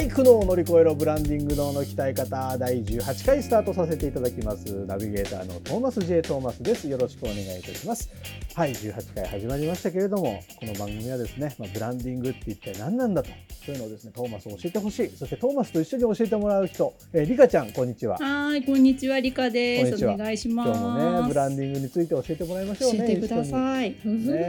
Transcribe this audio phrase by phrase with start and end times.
[0.00, 4.86] い苦悩を乗り越えろブランディング脳の鍛え方第18回スタートさせていただきます。
[4.86, 6.88] ナビゲーターのトーマス J トーマスです。
[6.88, 8.10] よろしくお願いいたします。
[8.54, 13.30] はい18回始まりましたけれどもこの番組はですね、まあ、ブランディングって一体何なんだと。
[13.64, 15.08] そういうのをですねトーマスを教えてほしい。
[15.10, 18.18] そしてトーマスと一緒に教えてもらう人、えー、リカちゃんこんにちは。
[18.18, 20.06] はいこんにちはリカです。
[20.06, 20.70] お願いします。
[20.70, 22.98] 今日もねブランディングについて教えてもらいましょうね。
[22.98, 23.90] 教えてください。
[23.90, 23.96] ね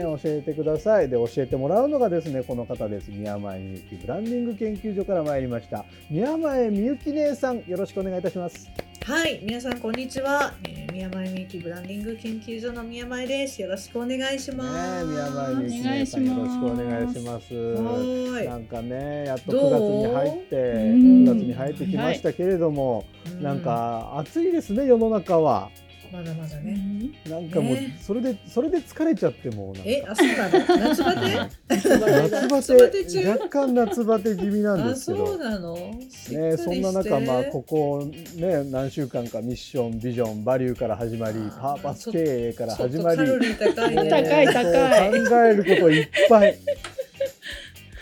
[0.04, 1.10] 教えてください。
[1.10, 3.10] で教えてもらうのがですねこの方です。
[3.10, 8.70] 宮前みゆきブランディング研究所から参りました宮前みゆき姉さんよろしくお願いいたします
[9.06, 10.54] はい、皆さんこんにちは。
[10.66, 13.60] えー、宮前みゆきブランディング研究所の宮前です。
[13.60, 15.06] よろしくお願いします。
[15.08, 17.56] ね、宮前みゆき姉さんよろしくお願いします。
[17.56, 23.04] はいなんかね、やっと9月に入って9月に入ってきましたけれども、は
[23.40, 25.72] い、なんか暑いですね世の中は。
[26.12, 27.12] まだまだね。
[27.30, 30.60] なんかもうそれで、それで疲れちゃってもうえ、あ、そうなの？
[30.90, 31.50] 夏バテ？
[31.68, 33.28] 夏バテ？
[33.30, 35.28] 若干夏バテ気味なんですけど。
[35.28, 35.76] そうなの？
[35.76, 43.18] ね、そんな中、まあ、ここね、何週間かミッション、ビジョン、バリューから始まり、パーパス経営から始まり。
[43.18, 44.10] カロリー高い、ね。
[44.10, 45.28] 高い高い。
[45.28, 46.58] 考えることいっぱい。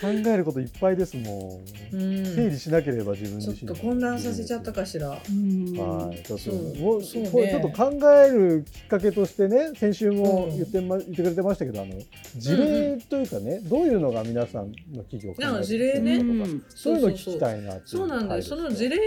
[0.00, 1.60] 考えることいっぱいですも
[1.92, 1.96] ん。
[1.96, 3.56] うん、整理しなければ自分自身。
[3.56, 5.08] ちょっと混乱させちゃったかしら。
[5.08, 11.94] はい、ちょっともうそう、ね、ちょっと考えるきっかけとしてね、先週も言ってま、言ってくれてましたけど、あの
[12.36, 16.24] 事例というかね、どういうのが皆さんの企業考え事例ね、
[16.68, 18.42] そういうの聞きたいなそうなんだよ。
[18.42, 18.98] その事例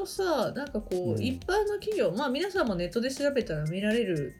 [0.00, 4.34] をさ、なんかこう、一般の企業、まあ皆さんもネットで調べたら見られる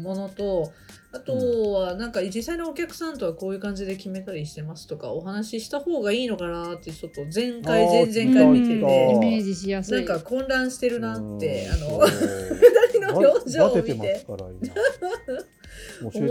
[0.00, 0.72] ものと。
[1.14, 8.78] あとはなんか実際のお客さんとはこういう感じで決めたりしてますとかお話しした方がいいのかなってちょっと前回前々回見ててイ
[9.18, 9.98] メージしやすい。
[9.98, 14.04] なんか混乱してるなってあの二人の表情を見て思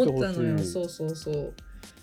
[0.04, 1.54] ったのよそうそうそう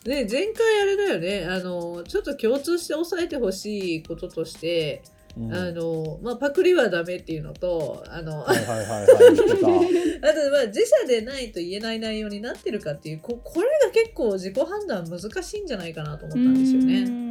[0.05, 1.47] で前回あれだよね。
[1.47, 5.03] あのちょっと共通して押さえてほしいこととして
[5.39, 8.67] うん、あのまあ、パクリはダメっていうのとあの あとまあ
[10.67, 17.29] 自社でないと言えない内容になってるかっていうここれが結構自己判断難しいんじゃないかなと思ったんですよね。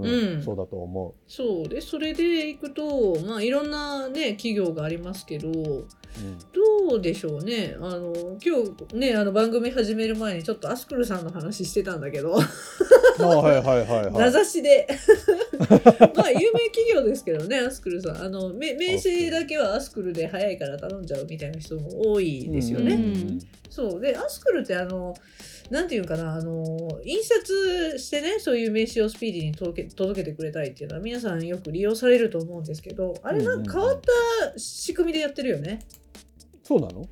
[0.00, 0.42] うん。
[0.42, 1.14] そうだと思う。
[1.30, 7.76] そうでそれでいくと、まあ、いろんな、ね、企業がありますけど、うん、どうでしょうね。
[7.80, 8.12] あの
[8.44, 12.38] 今日ねあの番組始める前にちょっとアスクルさんの話してたんだけど
[14.10, 14.86] 名指しで。
[16.14, 18.22] まあ有名企業ですけどねアスクルさん。
[18.22, 22.94] あの名刺だけはアスクルで早いから頼んじゃうみたいな人も多いですよね。
[22.94, 24.00] うん、そう。
[24.00, 25.14] でアスクルってあの
[25.70, 35.80] なんていうかな、あの、印刷してね、そういう名刺をスピーディーに届け届けてくれたりっていうのは皆さんよく利用されると思うんですけど、あれなんか変わった仕組みでやってるよね。
[36.68, 37.08] そうなの？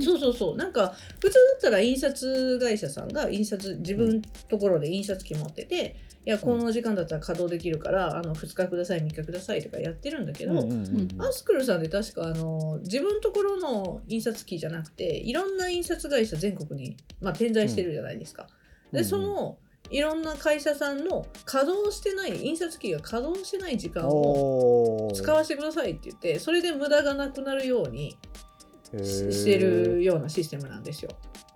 [0.00, 0.56] そうそうそう。
[0.56, 18.46] なんか、普通だったら印刷会社さんが印刷、自分ところで印刷機持ってて、いや、この時間だったら稼働できるから、あの、2日ください、3日くださいとかやってるんだけど、うんうんうんアスクルさんで確か、あの、自分ところの印刷機じゃなくて、いろんな印刷会社全国に、まあ、点在してるじゃないですか。
[18.90, 19.58] うん、で、その、
[19.90, 28.16] いろんな会社さんの稼働してない印刷機が稼働してない時間を使わせてくださいって言ってそれで無駄がなくなるように
[28.92, 31.10] してるようなシステムなんですよ。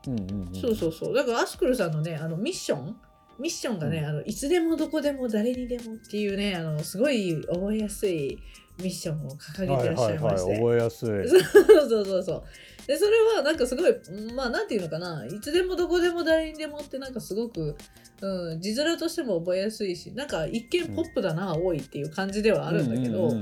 [0.06, 1.14] うんうんうん、そうそうそう。
[1.14, 2.96] だからアスクルさんのねあのミッション。
[3.38, 8.38] ミッションがね、うん、あのいつでもどこでも誰にでもっていうねあのすごい覚えやすい
[8.78, 11.08] ミッションを掲げてらっしゃいまして、覚えやすい。
[11.28, 12.42] そうそうそう
[12.86, 13.94] でそれはなんかすごい
[14.34, 17.76] まあなんていうのかないつでもどこでも誰にでもってなんかすごく、
[18.20, 23.32] うん、字面としても覚えやすいしなんか一見ポップだな、うん、多いっていう感じではあるんだけど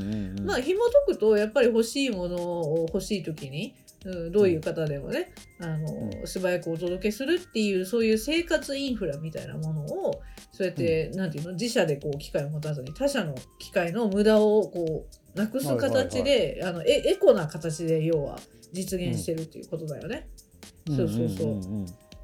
[0.45, 3.75] まあ紐解くとやっぱり欲しいものを欲しい時に
[4.07, 5.31] うん、どういう方でもね、
[5.61, 10.23] あの、素早くお届けするっていう、そういう生活インフラみたいなものを、
[10.53, 18.39] そうやって、うん、なんていうの、自社でこう、機械を持たずに、他社の機械の無駄をこう、なくす形で、あのエ、エコな形で、要は、
[18.73, 20.29] 実現してるっていうことだよね。
[20.89, 21.61] うん、そうそうそう。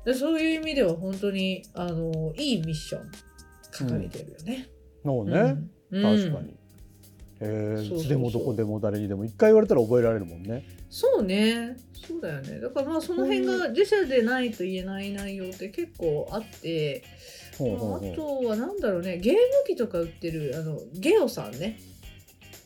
[0.05, 3.11] でそういう意味では本当にあのいいミッション
[3.73, 4.69] 掲げてるよね。
[5.05, 5.57] そうね、
[5.91, 6.03] うん。
[6.03, 6.55] 確かに。
[7.39, 10.65] えー、いつでもどこでも誰にでも一回言われたら覚えられるもんね。
[10.89, 11.77] そうね。
[11.93, 12.61] そうだよね。
[12.61, 17.03] だからまあその辺が自社でないと言えない内容って結構あって、
[17.59, 19.19] まああとはなんだろうね。
[19.19, 21.81] ゲーム機とか売ってるあのゲオさんね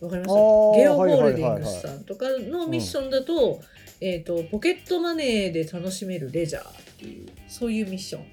[0.00, 0.34] わかります
[0.78, 3.60] ゲオホールディンはいはいはいはいグスさんとかのミッションだと,、
[4.00, 8.24] えー、とポケットマネーで楽しめるレジャーっていうそういうミッション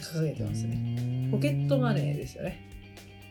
[0.00, 1.28] 掲げてますね。
[1.30, 2.66] ポケットマネーですよね。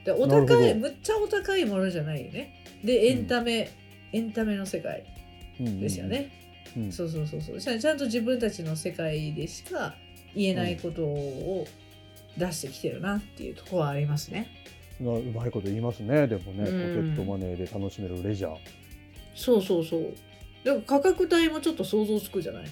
[0.05, 2.63] でお高いむっちゃお高いものじゃないよね。
[2.83, 3.71] でエンタメ、
[4.13, 5.03] エンタメの世界
[5.59, 6.31] ですよね、
[6.77, 6.83] うん。
[6.83, 7.59] うんそうそうそうそう。
[7.59, 9.95] ちゃんちゃんと自分たちの世界でしか
[10.35, 11.67] 言えないことを
[12.37, 14.47] 出してきてるなっていうところはありますね。
[14.99, 16.27] なうまいこと言いますね。
[16.27, 18.57] でもね、ポケうんットマネーで楽しめるレジャー。
[19.35, 20.13] そうそうそう。
[20.63, 22.65] だから価格帯もちょっと想像つくじゃない？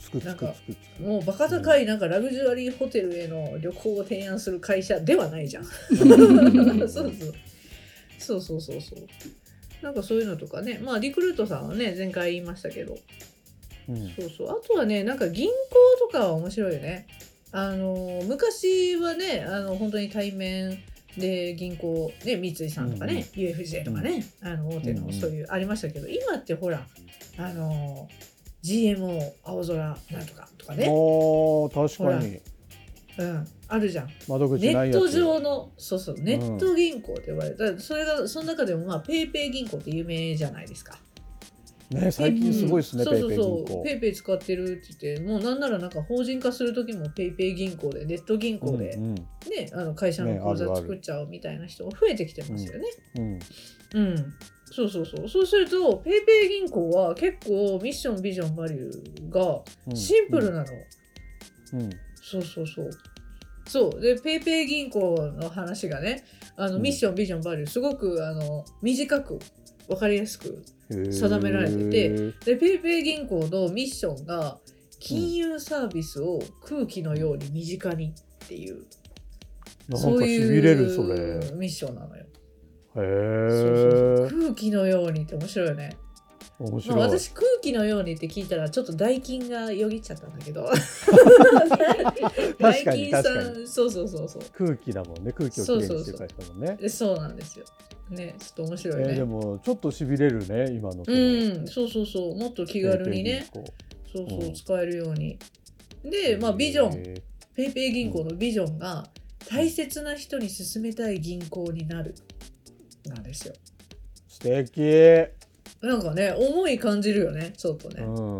[0.00, 1.02] つくつくつくつく。
[1.02, 5.64] もうバカ高いなんかラグジュアリーホテルへの旅行を提案する会社ではないじゃん。
[5.94, 7.12] そうそう。
[8.18, 8.98] そうそうそうそう。
[9.82, 12.96] なんかそういうのとかね、まあリクルートさんはね、前回言いましたけど、
[13.88, 14.48] うんそうそう。
[14.50, 15.54] あとはね、なんか銀行
[16.00, 17.06] とかは面白いよね。
[17.52, 20.78] あの、昔はね、あの、本当に対面
[21.18, 26.86] で銀行、ね、三井さんとかね、UFJ とかね、あの、大手うんうんのそういう、ありましたけど、今ってほら、
[27.38, 28.08] あの、
[28.62, 30.86] GMO 青空なんとかとかね、
[31.72, 32.40] 確かに
[33.16, 34.08] うん、あるじゃん。
[34.28, 34.98] 窓口ネッないやつ。
[34.98, 40.98] ト上の、そうそう、ネット銀行って呼ばれた、それが、その中でも、まあ、ペイペイ銀行って有名じゃないですか。
[41.90, 43.90] ね最近すごいですね、そうそうペイペイ銀そう、行ペ。
[43.92, 49.22] イペイ使ってるって言って、もうなんならなんか法人化する時もペイペイ銀行で、ネット銀行で、うんうんね、
[49.72, 52.84] あの会社の口座作っちゃうみたいな人が増えてきてますよね。
[53.16, 53.38] うん
[53.94, 54.34] うん。
[54.66, 55.28] そうそうそう。
[55.28, 60.72] そうすると、 PayPay銀行は結構ミッション、ビジョン、バリューがうんシンプルなの。
[61.74, 61.90] うん
[62.20, 62.90] そうそうそう。
[63.66, 64.00] そう。
[64.00, 66.24] で、 PayPay銀行の話がね、
[66.56, 69.38] あのうんミッション、ビジョン、バリュー、すごくあの短く、
[69.88, 70.62] わかりやすく。
[70.90, 72.08] 定められてて
[72.44, 74.58] で、 PayPay銀行のミッションが、
[75.00, 78.14] 金融サービスを空気のように身近に
[78.44, 78.84] っていう、
[79.88, 80.36] なんそうい。
[80.60, 82.24] うミッションなのよ。
[82.96, 84.44] へそうそうそうえ。
[84.46, 85.96] 空気のようにって面白いよね。
[86.58, 87.00] まあ、面白い。
[87.00, 90.70] 私空気のようにって聞いたらちょっと代金がよぎっちゃったんだけど
[92.58, 95.32] 代金さんそうそうそうそう空気だもんね。
[95.32, 96.76] 空気をきれいにしてる会社だもんね。
[96.80, 97.64] でそうなんですよ
[98.10, 102.38] ねちょっと面白いね、えーでもちょっとしびれるね今のうんそうそうそう。
[102.38, 103.46] もっと気軽にね。
[103.52, 103.64] そう
[104.12, 104.54] そう、うん。
[104.54, 105.38] 使えるように。
[106.04, 106.92] でまあビジョン。
[106.92, 107.22] へ
[107.54, 109.06] ペイペイ銀行のビジョンが
[109.48, 112.14] 大切な人に勧めたい銀行になる。
[113.06, 113.54] なんですよ。
[113.54, 113.58] ー
[114.28, 115.44] 素敵。
[115.80, 118.38] なんかね思い感じるよねちょっとね、うん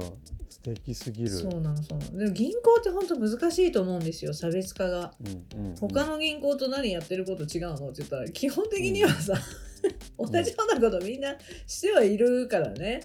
[0.64, 1.28] 素敵すぎる。
[1.28, 2.18] そうなのそうなの。
[2.18, 5.12] でも銀行って本当難しいと思うんですよ差別化が。
[5.54, 9.34] うんうん他の銀行と何やってること違うのって言ったら基本的にはさ、
[10.18, 13.02] 同じようなことみんなしてはいるからね。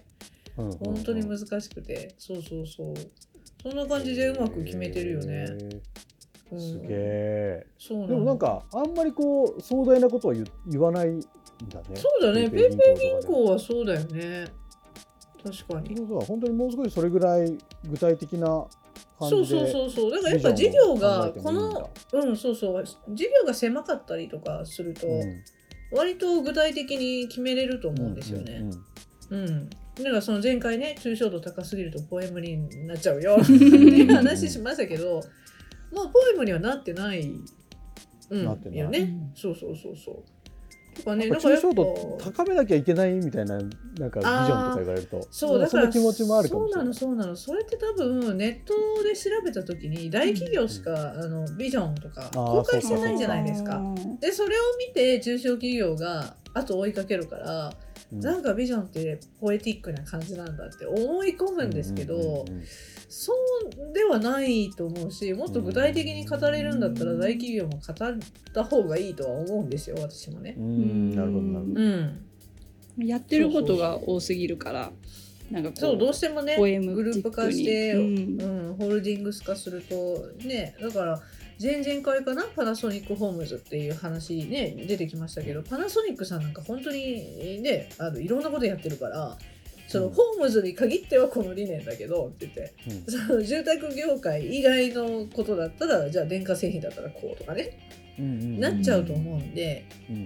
[0.57, 2.15] うんうん本当に難しくて。
[2.17, 2.93] そうそうそう。
[3.61, 5.47] そんな感じでうまく決めてるよね、
[6.57, 11.19] すげえそうでもなんかあんまりこう壮大なことは言言わないん
[11.67, 11.85] だね。
[11.95, 12.49] そうだね。
[12.49, 14.45] ペイペイ銀行はそうだよね
[15.43, 15.95] 確かに。
[15.97, 17.57] そうそう本当にもう少しそれぐらい
[17.89, 18.65] 具体的な
[19.17, 22.37] 感そうじでそうそうそうだからやっぱ事業がこのうん。
[22.37, 22.83] そうそう。
[22.83, 25.43] 事業が狭かったりとかすると、うん。
[25.91, 28.63] 割と具体的に決めれると思うんですよね。
[29.31, 33.37] うん、だからその前回ね抽象度高すぎるとポエムになっちゃうよ。
[33.41, 35.21] っていう話しましたけど
[35.91, 37.31] まあポエムにはなってない、
[38.29, 38.77] うん、なってない。
[38.79, 39.31] よね、うん。
[39.35, 40.23] そうそうそうそう
[40.99, 45.27] とかねやっぱ抽象度高めなきゃいけないみたいななんかビジョンとか言われると。
[45.31, 53.77] そうだから気持ちもあるそうなのそうなのそれって多分ネットで調べた時に大企業しか、あのビジョンとか公開してないじゃないですか。
[53.77, 57.73] うんでそれを見て中小企業が後追いかけるから
[58.11, 58.19] うん。
[58.19, 62.63] なんかビジョンってポエティックな感じなんだって思い込むんですけど、うんうんうんうん。
[63.09, 68.17] そうではないと思うしもっと具体的に語れるんだったら大企業も語っ
[68.53, 70.55] た方がいいとは思うんですよ私もね。
[70.57, 71.81] うんなるほどなるほど。
[71.81, 74.91] うん、やってることが多すぎるから
[75.49, 81.19] なんかこうそうどうしてもねポエムグループ化して、チうックにんホールディングス化するとねだから
[81.61, 82.43] 前々回かな？
[82.55, 89.37] パナソニックホームズっていう話ね出てきましたけどパナソニックさんなんか本当にねあのいろんなことやってるから
[89.87, 90.13] そのうん。
[90.13, 92.73] ホームズに限ってはこの理念だけどって言って
[93.07, 97.77] その住宅業界以外のことだったらじゃあ電化製品だったらこうとかね
[98.17, 100.19] なっちゃうと思うんで、うんう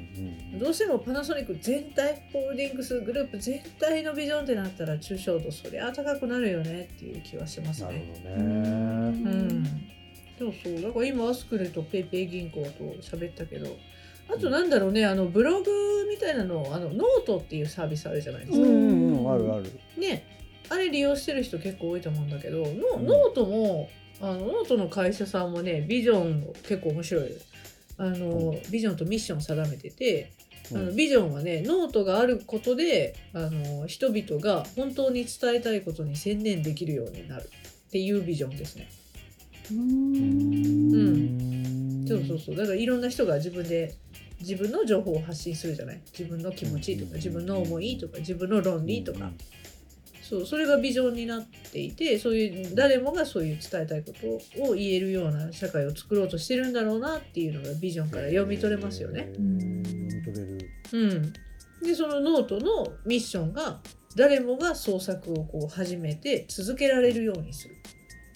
[0.55, 8.13] んどうしてもパナソニック全体ホールディングスグループ全体のビジョンってなったら抽象度そりゃ高くなるよねっていう気はしますなるね。
[8.13, 8.35] ほどね。
[8.37, 9.63] うん、
[10.43, 10.81] そうそう。
[10.81, 13.77] だから今アスクルと PayPay銀行と喋ったけど。
[14.29, 15.69] あとなんだろうねあのブログ
[16.09, 18.57] みたいなのあのノートっていうサービスあるじゃないですか。
[18.57, 19.65] うんうんうんあるある。
[19.97, 20.25] ね。
[20.69, 22.65] あれ利用してる人結構多いと思うんだけどノ,、
[22.97, 23.05] うん。
[23.05, 23.89] ノートも
[24.21, 27.25] あのノートの会社さんもねビジョン結構面白い。
[27.95, 30.31] あの、ビジョンとミッションを定めてて、
[30.71, 37.49] あのビジョンはねノートがあることであの人々が本当に伝えたいことに専念できるようになる
[37.87, 38.89] っていうビジョンですね。
[39.71, 42.05] うん。
[42.07, 42.55] そうそうそう。
[42.55, 43.93] だからいろんな人が自分で
[44.39, 46.01] 自分の情報を発信するじゃない？
[46.11, 49.31] 自分の気持ちとか自分の思いとか自分の論理とか、
[50.21, 59.29] そうそれがビジョンになっていてそういう誰もがそういう伝えたいことを言えるような社会を作ろうとしてるんだろうなっていうのがビジョンから読み取れますよね。
[60.91, 61.33] うん、
[61.81, 63.79] でそのノートのミッションが
[64.15, 67.75] 誰もが創作をこう始めて続けられるようにする。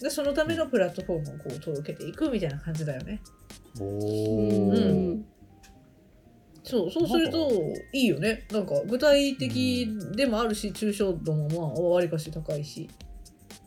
[0.00, 3.20] でそのためのプラットフォームをこう届けていくみたいな感じだよね。
[3.80, 4.72] おうお。
[4.74, 5.24] ん
[6.62, 7.50] そうそうすると
[7.92, 8.46] いいよね。
[8.52, 12.88] なんか具体的でもあるし抽象度もまあわりかし高いし。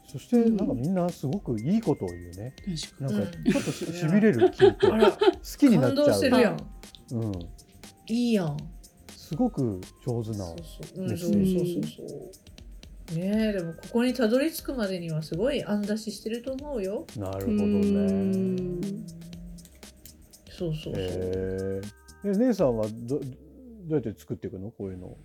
[0.07, 2.53] そしてなんかみんなすごくいいことを言うね。
[2.99, 5.17] なんかうんちょっとししびれる聞いてあら好
[5.57, 6.17] きになっ感動ちゃう。
[6.17, 6.57] してるやん。
[7.11, 7.31] うん。
[8.07, 8.57] いいやん。
[9.15, 10.55] すごく上手なそう。
[10.95, 12.31] そう、うん、でそうすねそうそうそう。
[13.13, 17.05] ねえでもここにたどり着くまでにはすごい案出ししてると思うよ。
[17.15, 19.03] うなるほどんね。
[20.49, 20.93] そうそうそう。
[20.95, 21.81] へえ。
[22.23, 23.25] え姉さんはどど
[23.89, 24.71] うやって作っていくの？
[24.71, 25.17] こういうの。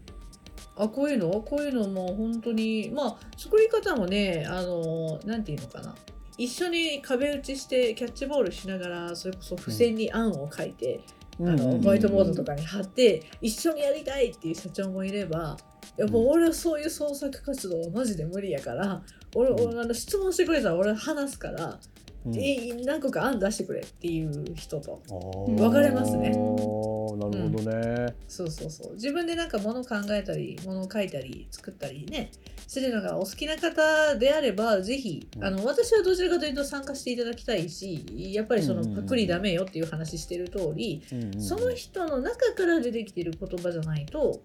[0.76, 1.30] あこういうの？
[1.42, 5.94] こういうのも本当にまあ作り方もねあのなんていうのかな
[6.38, 11.00] 一緒に壁打ちしてキャッチボールしながらそれこそ付箋に案を書いて、
[11.40, 15.56] あのホワイトボードとかに貼って一緒にやりたいっていう社長もいれば
[15.96, 19.02] やっぱ俺はそういう創作活動はマジで無理やから
[19.34, 19.68] 俺,、うん。
[19.68, 21.78] 俺あの質問してくれたら俺話すから、
[22.26, 22.36] うん。
[22.36, 26.30] え何個か案出してくれっていう人と分かれますね。
[26.30, 28.14] なるほどね。
[28.28, 28.94] そうそうそう。
[28.94, 32.30] 自分でなんか物考えたり物を書いたり作ったりね
[32.66, 35.44] するのがお好きな方であればぜひうん。
[35.44, 39.02] あの私はどちらかというと参加していただきたいしやっぱりそのうんうんうん。
[39.04, 41.42] パクリダメよっていう話してる通りうんうん。
[41.42, 44.42] その人の中から出てきてる言葉じゃないと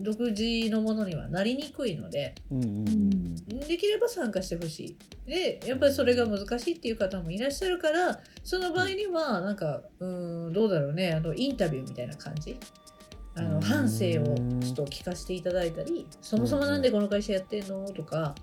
[0.00, 3.34] 独自のものにはなりにくいのでうんうんうん。
[3.60, 4.96] できれば参加してほしい。
[5.26, 11.12] でやっぱりそれが難しいっていう方もいらっしゃるからその場合にはなんかうーんどうだろうね。
[11.12, 12.58] あのインタビューみたいな感じ。
[13.36, 13.52] あうん。
[13.54, 17.84] の反省をちょっと聞かせていただいたりそもそもなんでこの会社やってんの？
[17.90, 18.34] とか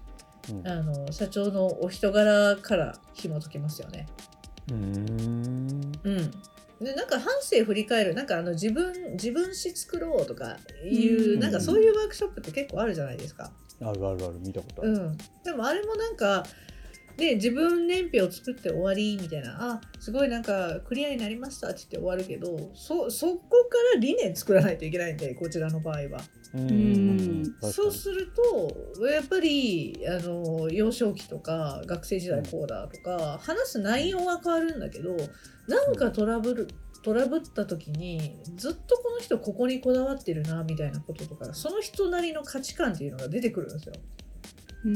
[0.50, 0.68] うん。
[0.68, 4.06] あの社長のお人柄から紐解けますよね。
[4.70, 5.92] うーん。
[6.04, 6.32] うん
[6.82, 13.52] でなんか反省振り返るなんかあの自分自分史作ろうとかいう、うんなんかそういうワークショップって結構あるじゃないですか。
[13.82, 14.92] あるあるある見たことある。
[14.92, 16.46] うん、でもあれもなんか
[17.18, 26.22] で自分年表を作って終わりみたいなあすごいなんかクリアになりましたって言って終わるけどそそこから理念作らないといけないんでこちらの場合は。
[26.54, 35.18] ううんそうするとやっぱりあの幼少期とか学生時代こうだとか話す内容は変わるんだけど
[35.68, 36.68] なんかトラブル
[37.04, 43.96] トラブった時にずっとこの人ここにこだわってるなみたいなこととかその人なりの価値観っていうのが出てくるんですよ。
[44.84, 44.94] ほう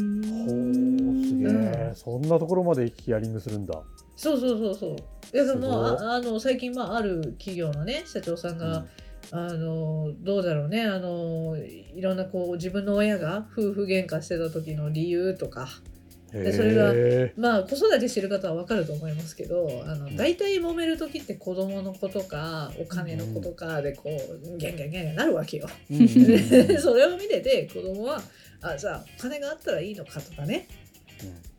[1.26, 3.82] すげえ、うんそんなところまでヒアリングするんだ。
[4.16, 4.96] そうそうそうそう。
[5.34, 8.86] いやでもすごいああの最近まあある企業のね社長さんが、
[9.32, 15.91] あのどうだろうねあのいろんなこう自分の親が夫婦喧嘩してた時の理由とかうん
[16.32, 20.16] でそれがへまあ子育てしてる方は分かると思いますけどあのん。
[20.16, 25.68] 大体揉める時って子供の子とかお金の子とかでこうギャンギャンギャンギャンなるわけよ。
[25.90, 28.22] でそれを見てて子供は
[28.62, 30.68] あじゃあお金があったらいいのかとかね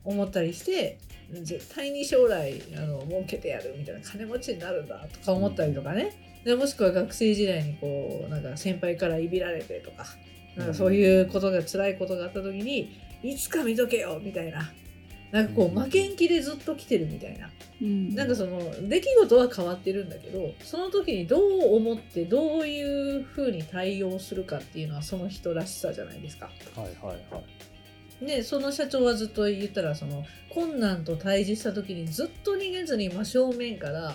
[0.05, 0.99] 思ったりして
[1.43, 10.05] 絶対に将来あの儲けてやるみたいな金持ちになるんだとか思ったりとかね、でもしくは学生時代にこうなんか先輩からいびられてとか
[10.57, 14.73] なんかそういうことが辛いことがあった時にいつか見とけよみたいな。
[15.31, 15.83] なんかこううん。
[15.83, 17.49] 負けん気でずっと来てるみたいな。
[17.81, 18.15] うん。
[18.15, 26.51] なんかその出来事は変わってるんだけどその時にどう思ってどういうふうに対応するかっていうのはその人らしさじゃないですか。
[26.77, 28.27] はいはいはい。
[28.27, 34.15] でその社長はずっと言ったらその困難と対峙した時にずっと逃げずに真正面から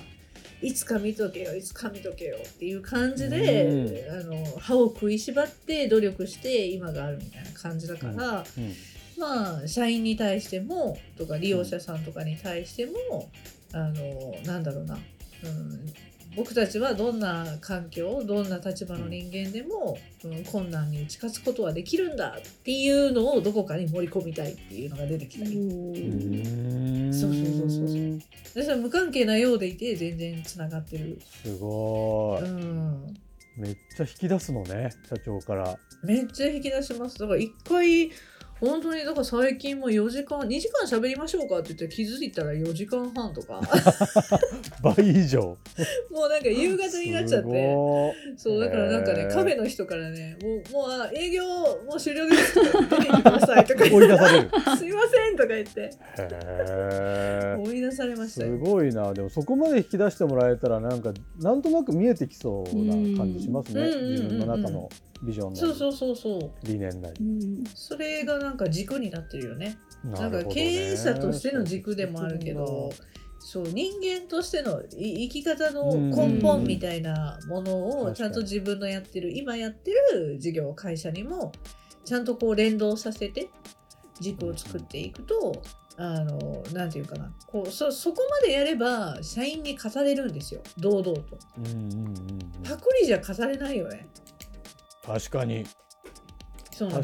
[0.62, 8.74] いつか見とけよいつか見とけよっていう感じで、あの歯を食いしばって努力して今があるみたいな感じだから、うん
[9.18, 13.30] まあ社員に対してもとか利用者さんとかに対しても、
[13.74, 15.94] あのなんだろうな、うん、
[16.36, 27.14] 僕たちはどんな環境どんな立場の人間でも、うん、困難に打ち勝つことはできるんだっていうのをどこかに盛り込みたいっていうのが出てきたり、うん。
[27.14, 27.88] そうそうそうそう
[28.56, 33.18] でそれは無関係なようでいて全然つながってる、すごい、うん、
[33.58, 35.78] めっちゃ引き出すのね社長から。
[36.04, 37.18] めっちゃ引き出します。
[37.18, 38.12] だから一回
[38.60, 43.62] 本当にだから最近も4時間2時間喋りましょうかって言って気づいたら4時間半とか。
[44.82, 45.42] 倍以上。
[46.12, 52.54] もうなんか夕方になっちゃっすてごそうだからなんかね、カフェの人からねもうもうあ営業もう終了です。
[52.54, 54.50] とか出ててくださいとかー追い出される。
[54.78, 55.92] すいませんとか言って。
[57.64, 59.14] 追い出されましたすよごいな。
[59.14, 64.12] でもそこまで引き出してもらえたらなんかなんとなく見えてきそうな感じしますね、うん。
[64.12, 64.90] 自分の中の
[65.24, 66.52] ビジョンなりそうそうそうそう。
[66.64, 69.78] 理念なり、それがなんか軸になってるよね。
[70.04, 70.54] なんかるほどね。
[70.54, 72.92] 経営者としての軸でもあるけど
[73.40, 81.52] そう人間としてのい生き方の根本みたいなものうんをちゃんと自分のやってる今やってる事業会社にも
[82.04, 83.50] ちゃんとこう連動させて
[84.20, 85.62] 軸を作っていくと
[85.98, 87.34] あのなんていうかな。
[87.48, 90.62] こうそそこまでやれば社員に語れるんですよ。
[90.78, 91.24] 堂々と。
[91.58, 92.16] うんうんうんうん。
[92.64, 94.08] パクリじゃ語れないよね
[95.08, 95.66] 確かに。
[96.72, 97.00] そうそ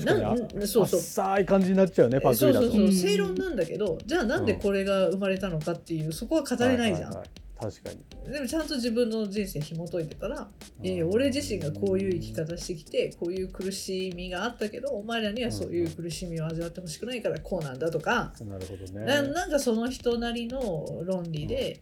[0.84, 1.00] うそう。
[1.00, 2.68] 浅い感じになっちゃうねパクリだと。
[2.68, 2.86] そうそうそう。
[2.86, 2.94] うん。
[2.94, 7.30] 正論なんだけどじゃあなんでこれが生まれたのかっていうそこは語れないじゃん、はははい。
[7.60, 8.32] 確かに。
[8.32, 10.48] でもちゃんと自分の人生紐解いてたら
[10.82, 19.06] いやいや俺自身がこういう生き方してきてこういう苦しみがあったけどお前らにはそういう苦しみを味わってほしくないからこうなんだとか、なるほどね。
[19.06, 21.80] ななんかその人なりの論理ではい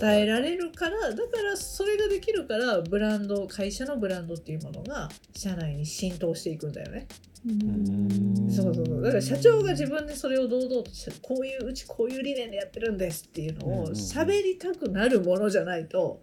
[0.00, 7.08] 伝えられるから、だからそれができるからブランド会社のブランドっていうものが社内に浸透していくんだよね。
[7.48, 16.22] んそうそうそうだから社長が自分でそれを堂々としこういううちこういう理念でやってるんですっていうのを喋りたくなるものじゃないと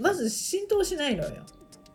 [0.00, 1.44] まず浸透しないのよ。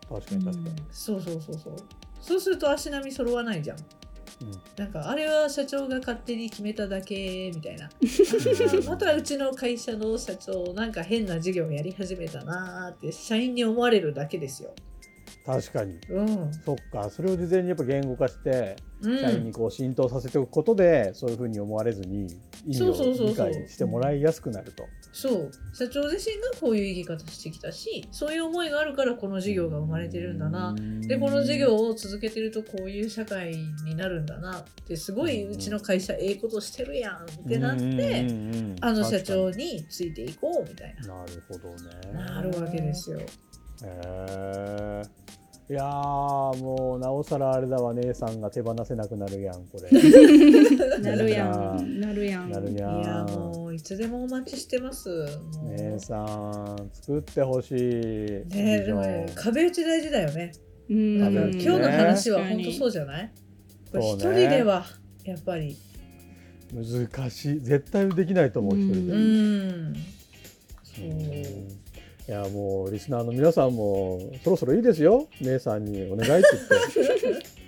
[0.09, 1.75] 確かに確かに、そうそうそうそう。
[2.19, 3.77] そうすると足並み揃わないじゃん。
[4.77, 7.89] なんかあれは社長が勝手に決めただけみたいな。
[8.87, 14.71] またうちの会社の社長なんか変な事業やり始めたなーって社員に思われるだけですよ。
[15.45, 16.53] 確かにうん。
[16.53, 22.27] そっかそれを事前にやっぱ言語化してうん、社員にこう浸透させておくことで、そういうふうに思われずに
[22.65, 24.83] 意味をそうそうそうそう理解してもらいやすくなると。
[24.83, 38.27] そう社長自身がこういう生き方してきたしそういう思いがあるからこの事業が生まれてるんだなでこの事業を続けてるとこういう社会になるんだなってすごいうちの会社ええことしてるやんってなって
[38.81, 42.13] あの社長確についていこうみたいかになるほどね。
[42.13, 43.19] ななるわけですよ。
[43.19, 43.23] へ
[43.83, 45.03] え
[45.69, 49.91] いやーもうなおさらあれだわ姉さんが手放せなくなるやんこれ。
[50.99, 51.99] なるやん。
[51.99, 52.51] なるやん。
[52.51, 53.01] なるやん。
[53.01, 55.09] いやもういつでもお待ちしてます。
[55.77, 57.75] 姉さん作ってほしい。
[57.77, 60.51] ねでも壁打ち大事だよね。
[60.89, 61.17] うん
[61.53, 63.31] 今日の話は本当そうじゃない？
[63.89, 64.85] これ一人では
[65.23, 65.77] やっぱり。
[66.73, 69.13] 難しい絶対できないと思う一人で。
[69.13, 69.93] うん。
[70.83, 71.05] そう。
[71.05, 76.49] いやもうリスナーの皆さんもそろそろいいですよ姉さんにお願いって
[76.95, 77.45] 言って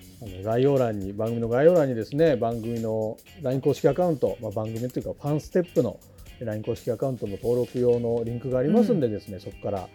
[0.44, 6.00] 概要欄に番組の概要欄にですね番組の LINE 公式アカウント、まあ、番組というかファンステップの
[6.40, 9.88] LINE 公式アカウントの登録用のリンクがありますんでですね、そこから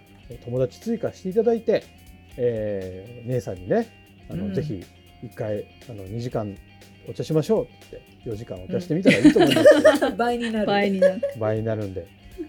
[0.45, 1.85] 友達追加していただいて、
[2.37, 4.85] えー姉さんにねあの、うんぜひ
[5.23, 6.57] 一回あの2時間
[7.09, 9.63] お茶しましょうって言って4時間お茶してみたらいいと思いま
[9.97, 10.67] すよ、 倍になる。
[10.67, 11.21] 倍になる。
[11.39, 12.07] 倍になるんで、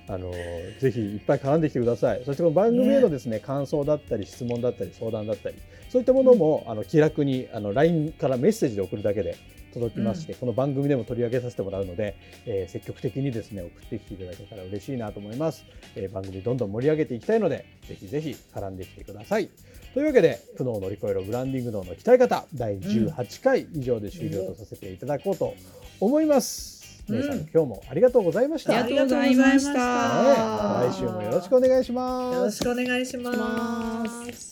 [0.07, 0.31] あの
[0.79, 2.21] ぜひいっぱい絡んできてください。
[2.25, 5.55] そしてこの番組へのですね感想だったり質問だったり相談だったり
[5.89, 9.37] そういったものも、あの気楽にあの LINE からメッセージで送るだけで
[9.73, 19.49] 届きまして、この番組でも取り上げさせてもらうので、えー積極的にですね送ってきていただけたら嬉しいなと思います、えー番組どんどん盛り上げていきたいのでぜひぜひ絡んできてください。
[19.93, 25.55] というわけで「苦悩を乗り越えろブランディング脳の鍛え方」第18回以上で終了とさせていただこうと
[25.99, 26.71] 思います。
[26.71, 26.76] うん
[27.09, 28.77] 皆さん今日もありがとうございました。
[28.77, 29.79] ありがとうございました。
[29.79, 32.35] はい、来週もよろしくお願いします。
[32.35, 34.51] よろしくお願いします。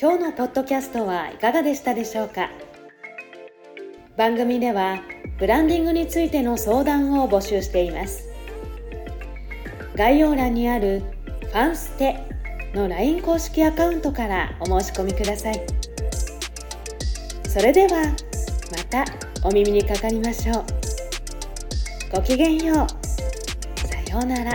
[0.00, 2.48] 今日のポッドキャストはいかがでしたでしょうか？
[4.16, 5.00] 番組では
[5.38, 8.28] ブランディングについての相談を募集しています
[9.94, 11.02] 概要欄にある
[11.40, 12.16] 「ファンステ」
[12.74, 15.60] の LINE 公式アカウントからお申し込みください。
[17.46, 18.04] それでは
[18.70, 19.04] また
[19.44, 20.64] お耳にかかりましょう。
[22.10, 23.86] ごきげんよう。
[23.86, 24.52] さようなら。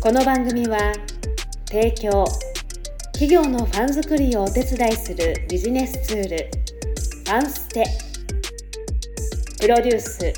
[0.00, 0.92] この番組は
[1.66, 2.24] 提供
[3.12, 7.84] 企業のファン作りをお手伝いするビジネスツールファンステ。
[9.60, 10.32] プロデュース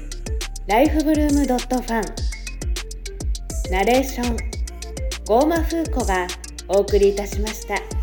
[0.67, 2.26] ライフブルームドットファン。
[3.71, 4.37] ナレーション
[5.27, 6.29] ゴーマフーコが
[6.69, 7.96] お送りいたしました。